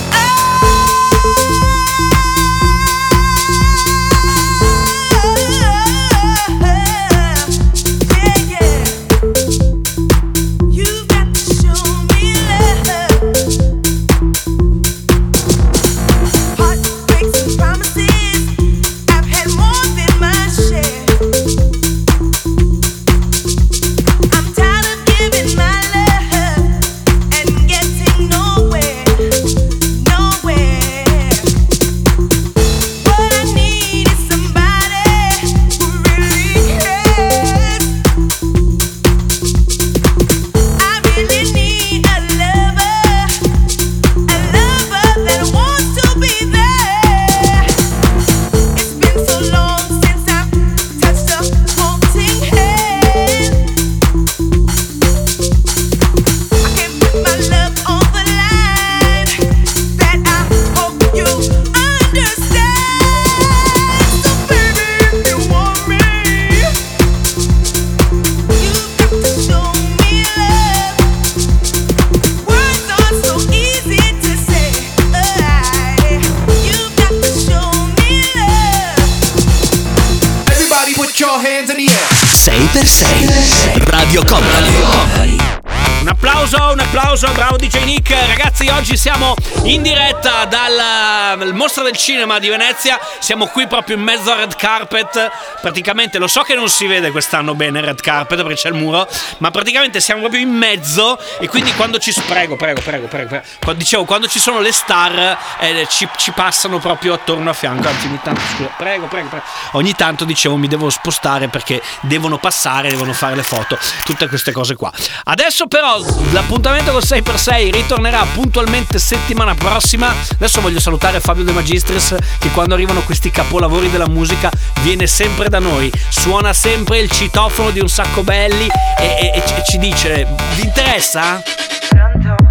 nel 91.40 91.54
mostra 91.54 91.82
del 91.82 91.96
cinema 91.96 92.38
di 92.38 92.48
Venezia, 92.48 92.98
siamo 93.18 93.46
qui 93.46 93.66
proprio 93.66 93.96
in 93.96 94.02
mezzo 94.02 94.30
al 94.30 94.38
red 94.38 94.56
carpet 94.56 95.30
praticamente 95.60 96.18
lo 96.18 96.26
so 96.26 96.42
che 96.42 96.54
non 96.54 96.68
si 96.68 96.86
vede 96.86 97.10
quest'anno 97.10 97.54
bene 97.54 97.78
il 97.78 97.84
red 97.84 98.00
carpet 98.00 98.38
perché 98.42 98.54
c'è 98.54 98.68
il 98.68 98.74
muro, 98.74 99.08
ma 99.38 99.50
praticamente 99.50 100.00
siamo 100.00 100.20
proprio 100.20 100.40
in 100.40 100.50
mezzo 100.50 101.18
e 101.38 101.48
quindi 101.48 101.72
quando 101.74 101.98
ci 101.98 102.12
prego, 102.26 102.56
prego, 102.56 102.80
prego, 102.80 103.06
prego, 103.06 103.28
prego. 103.28 103.72
Dicevo, 103.74 104.04
quando 104.04 104.26
ci 104.26 104.38
sono 104.38 104.60
le 104.60 104.72
star 104.72 105.38
eh, 105.60 105.86
ci, 105.88 106.08
ci, 106.16 106.32
passano 106.32 106.78
proprio 106.78 107.14
attorno 107.14 107.50
a 107.50 107.52
fianco, 107.52 107.88
anzi 107.88 108.06
ogni 108.06 108.20
tanto 108.22 108.40
scusa, 108.54 108.70
prego, 108.76 109.06
prego, 109.06 109.28
prego. 109.28 109.44
Ogni 109.72 109.94
tanto 109.94 110.24
dicevo 110.24 110.56
mi 110.56 110.68
devo 110.68 110.90
spostare 110.90 111.48
perché 111.48 111.82
devono 112.00 112.38
passare, 112.38 112.88
devono 112.88 113.12
fare 113.12 113.36
le 113.36 113.42
foto, 113.42 113.78
tutte 114.04 114.28
queste 114.28 114.52
cose 114.52 114.76
qua. 114.76 114.90
Adesso 115.24 115.66
però 115.66 116.02
l'appuntamento 116.32 116.92
con 116.92 117.00
6x6 117.00 117.70
ritornerà 117.70 118.24
puntualmente 118.32 118.98
settimana 118.98 119.54
prossima. 119.54 120.12
Adesso 120.32 120.60
voglio 120.60 120.80
salutare 120.80 121.20
Fabio 121.20 121.44
De 121.44 121.52
Magistris 121.52 122.14
che 122.38 122.50
quando 122.50 122.74
arrivano 122.74 123.00
questi 123.02 123.30
capolavori 123.30 123.90
della 123.90 124.08
musica 124.08 124.50
viene 124.80 125.06
sempre 125.06 125.48
da 125.50 125.58
noi, 125.58 125.92
suona 126.08 126.52
sempre 126.54 126.98
il 126.98 127.10
citofono 127.10 127.70
di 127.70 127.80
un 127.80 127.88
sacco 127.88 128.22
belli 128.22 128.68
e, 128.98 129.04
e, 129.04 129.32
e 129.34 129.62
ci 129.66 129.78
dice: 129.78 130.26
Vi 130.54 130.62
interessa? 130.62 131.42
Pronto? 131.88 132.49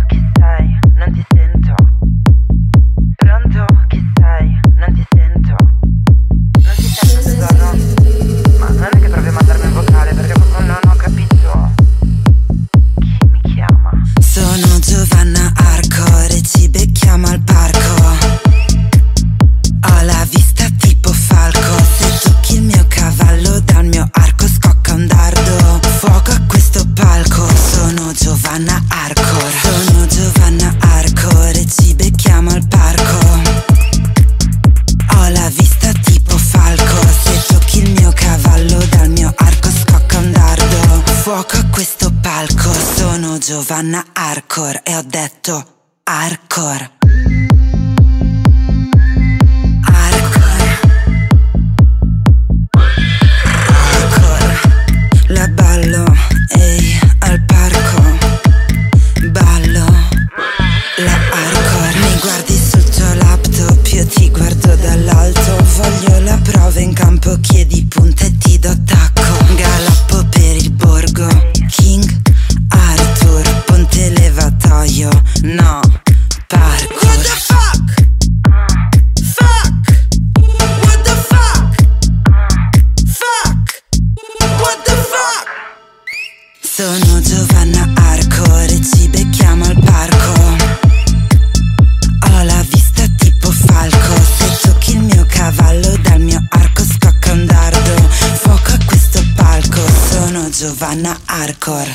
Giovanna 100.70 101.20
Arcor. 101.26 101.88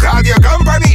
Radio 0.00 0.34
Company 0.40 0.91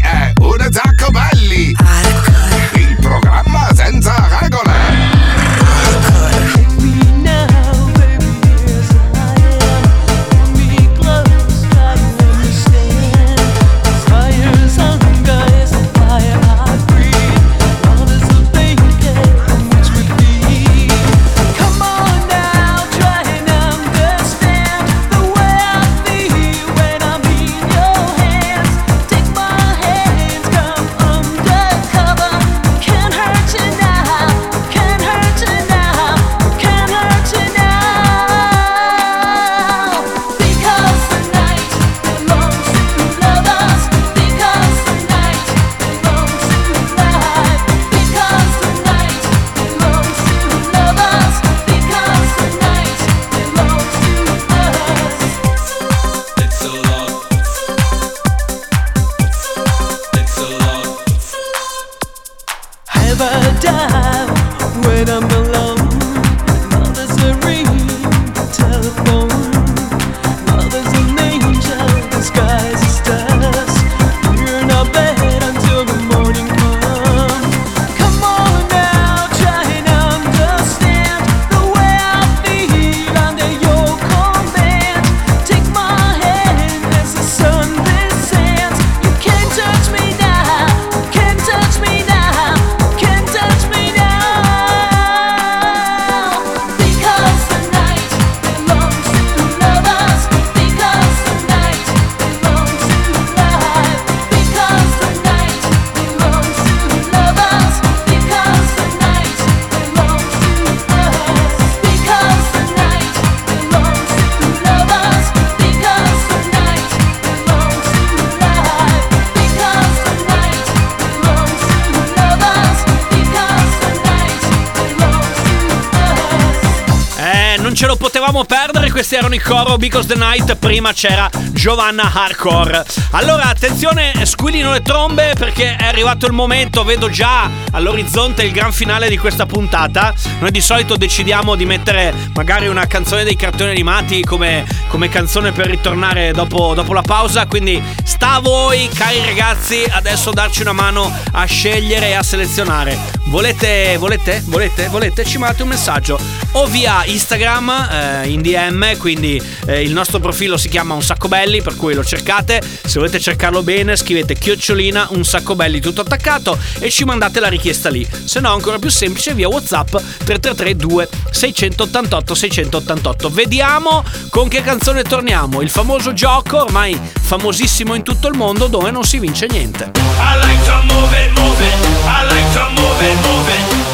questi 129.08 129.24
erano 129.24 129.36
i 129.36 129.39
coro 129.39 129.78
Because 129.78 130.05
the 130.05 130.16
Night, 130.16 130.55
prima 130.55 130.91
c'era 130.91 131.30
Giovanna 131.51 132.12
Hardcore. 132.14 132.84
Allora 133.12 133.43
attenzione, 133.43 134.14
squillino 134.26 134.74
le 134.74 134.82
trombe 134.82 135.34
perché 135.38 135.78
è 135.78 135.86
arrivato 135.86 136.26
il 136.26 136.34
momento, 136.34 136.84
vedo 136.84 137.10
già 137.10 137.49
all'orizzonte 137.72 138.43
il 138.43 138.51
gran 138.51 138.74
finale 138.74 139.08
di 139.08 139.18
questa 139.18 139.45
puntata. 139.45 140.14
Noi 140.39 140.51
di 140.51 140.60
solito 140.60 140.97
decidiamo 140.97 141.55
di 141.55 141.66
mettere 141.66 142.14
magari 142.34 142.68
una 142.68 142.86
canzone 142.86 143.24
dei 143.24 143.38
cartoni 143.38 143.70
animati 143.70 144.26
come, 144.26 144.66
come 144.89 145.08
canzone 145.08 145.53
per 145.53 145.68
ritornare 145.68 146.34
dopo, 146.34 146.74
dopo 146.74 146.91
la 146.91 147.01
pausa, 147.01 147.45
quindi 147.45 147.82
sta 148.03 148.34
a 148.34 148.39
voi 148.39 148.89
cari 148.93 149.24
ragazzi 149.24 149.86
adesso 149.89 150.32
darci 150.32 150.64
una 150.64 150.74
mano 150.74 151.10
a 151.32 151.45
scegliere 151.45 152.10
e 152.10 152.14
a 152.14 152.24
selezionare. 152.24 152.97
Volete, 153.28 153.95
volete, 153.97 154.41
volete, 154.45 154.89
volete? 154.89 155.24
Ci 155.24 155.38
mandate 155.38 155.64
un 155.64 155.70
messaggio 155.70 156.20
o 156.58 156.66
via 156.66 157.05
Instagram 157.05 157.70
eh, 157.70 158.30
in 158.30 158.41
DM, 158.41 158.97
quindi 158.97 159.39
eh, 159.68 159.84
il 159.84 159.93
nostro 159.93 160.20
profilo 160.20 160.58
si 160.58 160.70
chiama 160.70 160.95
Un 160.95 161.03
Sacco 161.03 161.28
Belli, 161.28 161.62
per 161.62 161.76
cui 161.76 161.93
lo 161.93 162.03
cercate. 162.03 162.62
Se 162.84 162.97
volete 162.97 163.20
cercarlo 163.20 163.62
bene, 163.62 163.95
scrivete 163.95 164.34
chiocciolina 164.34 165.10
Un 165.12 165.24
Sacco 165.24 165.55
Belli 165.55 165.80
tutto 165.80 166.01
attaccato 166.01 166.58
e 166.80 166.89
ci 166.89 167.03
mandate 167.03 167.39
la 167.39 167.47
richiesta 167.47 167.89
lì. 167.89 168.08
Se 168.26 168.39
no, 168.39 168.51
ancora 168.53 168.80
più 168.80 168.89
semplice, 168.89 169.36
via 169.36 169.47
WhatsApp 169.47 169.89
333 169.89 170.76
2 170.76 171.10
688 171.30 172.34
688. 172.34 173.30
Vediamo 173.30 174.03
con 174.30 174.47
che 174.47 174.62
canzone 174.62 175.03
torniamo. 175.03 175.62
Il 175.62 175.70
famoso 175.70 176.14
gioco, 176.14 176.64
ormai 176.64 176.99
famosissimo 177.22 177.93
in 177.93 178.01
tutto 178.01 178.28
il 178.28 178.36
mondo, 178.36 178.66
dove 178.66 178.89
non 178.89 179.03
si 179.03 179.20
vince 179.20 179.45
niente. 179.47 179.91
I 179.93 180.39
like 180.41 180.64
to 180.66 180.93
move 180.93 181.16
it, 181.24 181.38
move 181.38 181.64
it. 181.64 181.74
I 182.05 182.26
like 182.28 182.53
to 182.53 182.82
move 182.82 183.05
it, 183.05 183.16
move 183.22 183.51
it. 183.51 183.87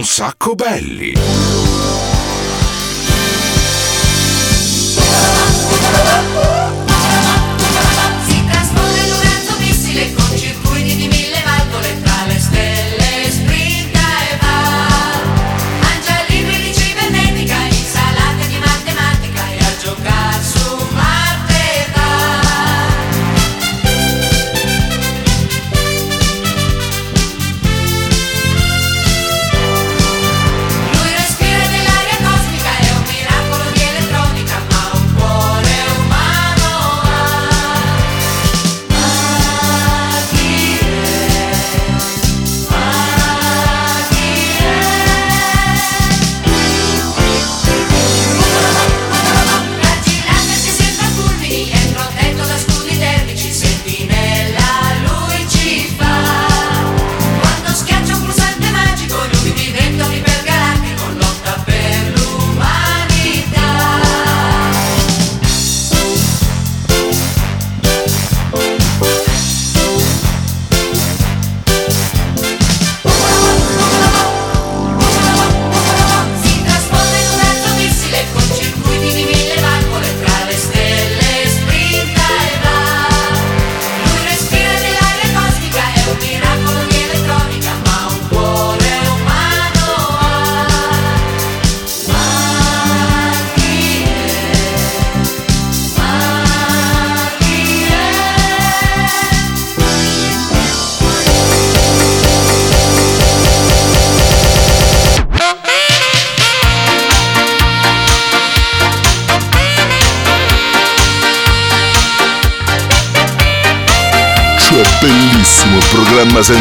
Un 0.00 0.06
sacco 0.06 0.54
belli. 0.54 1.12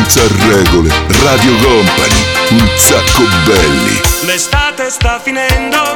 Senza 0.10 0.28
regole. 0.47 0.89
Radio 1.22 1.55
Company, 1.57 2.26
un 2.49 2.68
sacco 2.78 3.24
belli. 3.45 4.01
L'estate 4.26 4.89
sta 4.89 5.20
finendo 5.20 5.88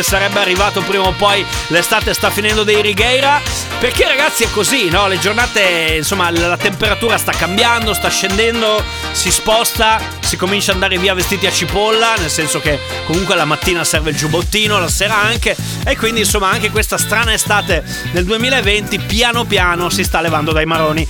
che 0.00 0.02
sarebbe 0.02 0.40
arrivato 0.40 0.80
prima 0.80 1.04
o 1.04 1.12
poi 1.12 1.44
l'estate 1.68 2.14
sta 2.14 2.30
finendo 2.30 2.64
dei 2.64 2.80
Righeira. 2.80 3.40
Perché 3.78 4.06
ragazzi 4.06 4.44
è 4.44 4.50
così, 4.50 4.88
no? 4.88 5.06
Le 5.08 5.18
giornate, 5.18 5.94
insomma, 5.96 6.30
la 6.30 6.56
temperatura 6.56 7.18
sta 7.18 7.32
cambiando, 7.32 7.92
sta 7.92 8.08
scendendo, 8.08 8.82
si 9.12 9.30
sposta, 9.30 10.00
si 10.20 10.36
comincia 10.36 10.70
ad 10.70 10.76
andare 10.76 10.98
via 10.98 11.14
vestiti 11.14 11.46
a 11.46 11.50
cipolla, 11.50 12.14
nel 12.16 12.30
senso 12.30 12.60
che 12.60 12.78
comunque 13.06 13.34
la 13.36 13.44
mattina 13.44 13.84
serve 13.84 14.10
il 14.10 14.16
giubbottino, 14.16 14.78
la 14.78 14.88
sera 14.88 15.16
anche. 15.16 15.54
E 15.84 15.96
quindi 15.96 16.20
insomma 16.20 16.48
anche 16.48 16.70
questa 16.70 16.98
strana 16.98 17.32
estate 17.32 17.84
del 18.12 18.24
2020 18.24 18.98
piano 19.00 19.44
piano 19.44 19.90
si 19.90 20.02
sta 20.04 20.20
levando 20.20 20.52
dai 20.52 20.66
maroni. 20.66 21.06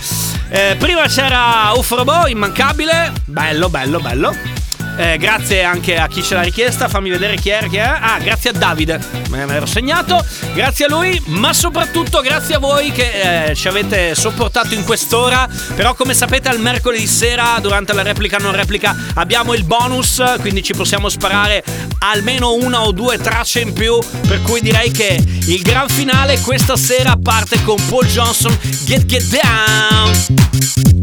Eh, 0.49 0.77
prima 0.79 1.07
c'era 1.07 1.73
Ufrobo, 1.75 2.27
immancabile, 2.27 3.13
bello, 3.25 3.69
bello, 3.69 4.01
bello. 4.01 4.60
Eh, 4.97 5.17
grazie 5.19 5.63
anche 5.63 5.97
a 5.97 6.07
chi 6.09 6.23
ce 6.23 6.35
l'ha 6.35 6.43
richiesta. 6.43 6.89
Fammi 6.89 7.11
vedere 7.11 7.37
chi 7.37 7.51
è. 7.51 7.67
Chi 7.69 7.77
è. 7.77 7.81
Ah, 7.81 8.19
grazie 8.19 8.51
a 8.51 8.53
Davide. 8.53 9.01
Me 9.29 9.47
l'ero 9.47 9.67
segnato. 9.67 10.25
Grazie 10.55 10.87
a 10.87 10.89
lui, 10.89 11.21
ma 11.27 11.53
soprattutto 11.53 12.21
grazie 12.21 12.57
a 12.57 12.59
voi 12.59 12.93
che 12.93 13.49
eh, 13.49 13.55
ci 13.55 13.69
avete 13.69 14.15
sopportato 14.15 14.75
in 14.75 14.85
quest'ora. 14.85 15.49
Però, 15.75 15.95
come 15.95 16.15
sapete, 16.15 16.49
al 16.49 16.61
mercoledì 16.61 17.07
sera, 17.07 17.59
durante 17.61 17.93
la 17.93 18.03
replica 18.03 18.37
non 18.39 18.53
replica, 18.53 18.95
abbiamo 19.15 19.55
il 19.55 19.65
bonus. 19.65 20.23
Quindi 20.41 20.63
ci 20.63 20.73
possiamo 20.73 21.09
sparare 21.09 21.65
almeno 22.01 22.53
una 22.55 22.83
o 22.83 22.93
due 22.93 23.19
tracce 23.19 23.61
in 23.61 23.73
più. 23.73 23.99
Per 24.27 24.43
cui 24.43 24.61
direi 24.61 24.91
che 24.91 25.23
il 25.47 25.63
gran 25.63 25.89
finale 25.89 26.41
questa 26.41 26.77
sera 26.77 27.17
parte 27.21 27.63
con 27.63 27.77
Paul 27.89 28.07
Johnson. 28.07 28.57
Get 28.85 29.07
Get 29.07 29.25
Down. 29.25 31.00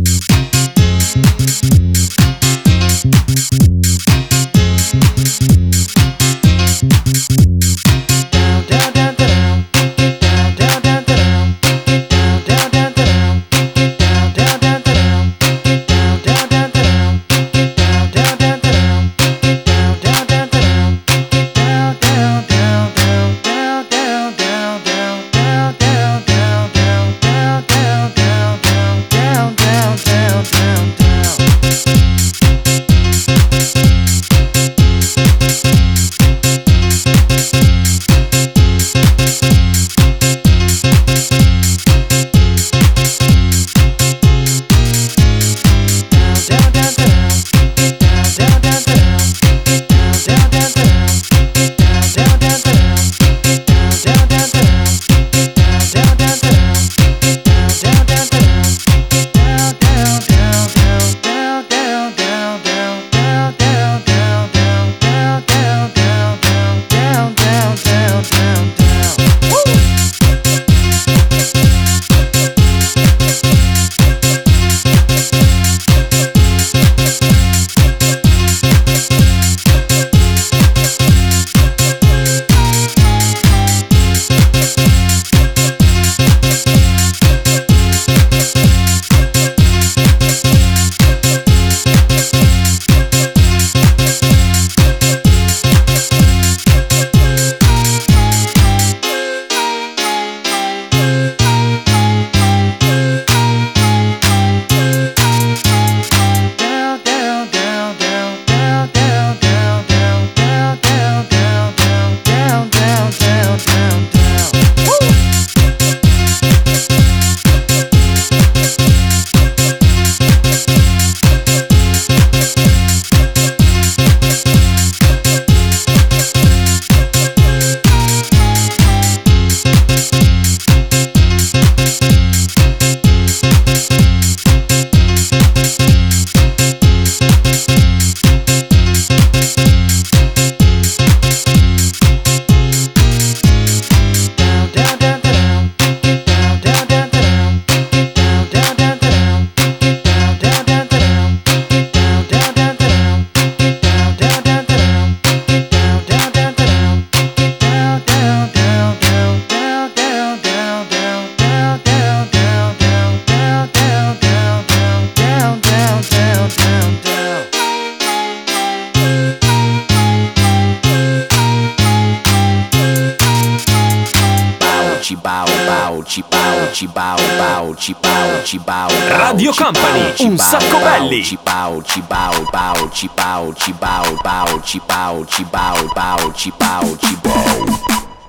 un 180.19 180.37
sacco 180.37 180.79
belli. 180.79 181.23
Cipao, 181.23 181.81
cipao, 181.83 182.43
pao, 182.51 182.89
cipao, 182.89 183.53
cipao, 183.53 184.15
pao, 184.23 184.59
cipao, 184.61 185.25
cipao, 185.25 185.85
pao, 185.93 186.31
cipao, 186.33 186.97
cipao. 186.97 187.65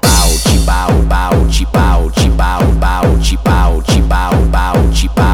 Pao, 0.00 0.28
cipao, 0.44 0.92
pao, 1.08 1.46
cipao, 1.48 2.10
cipao, 2.10 2.64
pao, 2.78 3.18
cipao, 3.20 3.82
cipao, 3.82 4.48
pao, 4.50 4.92
cipao. 4.92 5.27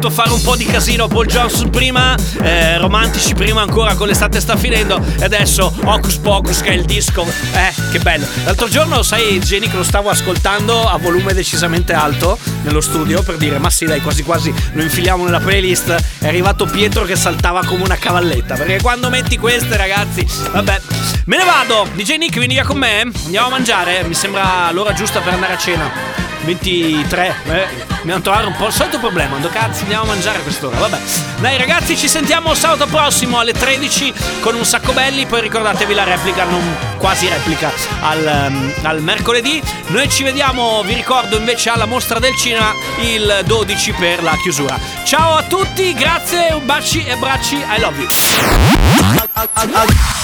Voluto 0.00 0.10
fare 0.10 0.32
un 0.32 0.40
po' 0.40 0.56
di 0.56 0.64
casino. 0.64 1.08
Paul 1.08 1.26
Johnson 1.26 1.68
prima, 1.68 2.14
eh, 2.42 2.78
romantici 2.78 3.34
prima 3.34 3.60
ancora 3.60 3.94
con 3.94 4.06
l'estate 4.06 4.40
sta 4.40 4.56
finendo. 4.56 4.98
E 5.18 5.24
adesso 5.24 5.72
Hocus 5.84 6.16
Pocus 6.16 6.62
che 6.62 6.70
è 6.70 6.72
il 6.72 6.84
disco. 6.84 7.26
Eh, 7.52 7.74
che 7.92 7.98
bello. 7.98 8.26
L'altro 8.44 8.68
giorno, 8.68 9.02
sai, 9.02 9.38
Jenny, 9.40 9.68
che 9.68 9.76
lo 9.76 9.82
stavo 9.82 10.08
ascoltando 10.08 10.88
a 10.88 10.96
volume 10.96 11.34
decisamente 11.34 11.92
alto 11.92 12.38
nello 12.62 12.80
studio 12.80 13.22
per 13.22 13.36
dire, 13.36 13.58
ma 13.58 13.68
sì, 13.68 13.84
dai, 13.84 14.00
quasi 14.00 14.22
quasi 14.22 14.52
lo 14.72 14.82
infiliamo 14.82 15.24
nella 15.24 15.40
playlist. 15.40 15.94
È 16.18 16.26
arrivato 16.26 16.64
Pietro 16.64 17.04
che 17.04 17.16
saltava 17.16 17.62
come 17.64 17.82
una 17.84 17.96
cavalletta. 17.96 18.54
Perché 18.54 18.80
quando 18.80 19.10
metti 19.10 19.36
queste, 19.36 19.76
ragazzi, 19.76 20.26
vabbè. 20.50 20.80
Me 21.26 21.36
ne 21.36 21.44
vado. 21.44 21.86
DJ 21.94 22.16
Nick, 22.16 22.38
vieni 22.38 22.54
via 22.54 22.64
con 22.64 22.78
me? 22.78 23.02
Andiamo 23.24 23.48
a 23.48 23.50
mangiare. 23.50 24.02
Mi 24.04 24.14
sembra 24.14 24.70
l'ora 24.72 24.94
giusta 24.94 25.20
per 25.20 25.34
andare 25.34 25.52
a 25.52 25.58
cena. 25.58 26.19
23, 26.44 27.34
eh, 27.44 27.66
dobbiamo 27.98 28.20
trovare 28.20 28.46
un 28.46 28.56
po' 28.56 28.66
il 28.66 28.72
solito 28.72 28.98
problema. 28.98 29.30
Quando 29.30 29.48
cazzo 29.48 29.82
andiamo 29.82 30.04
a 30.04 30.06
mangiare 30.06 30.38
a 30.38 30.40
quest'ora? 30.40 30.78
Vabbè. 30.78 30.98
Dai 31.40 31.56
ragazzi, 31.58 31.96
ci 31.96 32.08
sentiamo 32.08 32.54
sabato 32.54 32.86
prossimo 32.86 33.38
alle 33.38 33.52
13 33.52 34.12
con 34.40 34.54
un 34.54 34.64
sacco 34.64 34.92
belli. 34.92 35.26
Poi 35.26 35.40
ricordatevi 35.40 35.94
la 35.94 36.04
replica, 36.04 36.44
non 36.44 36.76
quasi 36.98 37.28
replica, 37.28 37.70
al, 38.00 38.26
ehm, 38.26 38.72
al 38.82 39.02
mercoledì. 39.02 39.62
Noi 39.88 40.08
ci 40.08 40.22
vediamo, 40.22 40.82
vi 40.82 40.94
ricordo 40.94 41.36
invece 41.36 41.70
alla 41.70 41.86
mostra 41.86 42.18
del 42.18 42.34
cinema 42.36 42.72
il 43.00 43.42
12 43.44 43.92
per 43.92 44.22
la 44.22 44.36
chiusura. 44.42 44.78
Ciao 45.04 45.34
a 45.34 45.42
tutti, 45.42 45.92
grazie, 45.94 46.52
un 46.52 46.64
baci 46.66 47.04
e 47.04 47.12
abbracci, 47.12 47.56
I 47.56 47.80
love 47.80 47.98
you. 47.98 48.08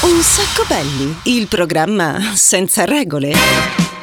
Un 0.00 0.22
sacco 0.22 0.64
belli, 0.68 1.18
il 1.24 1.46
programma 1.48 2.32
senza 2.34 2.84
regole. 2.84 3.95